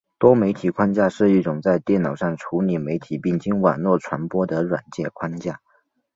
[0.17, 5.59] 多媒体框架是一种在电脑上处理媒体并经网络传播的软件框架。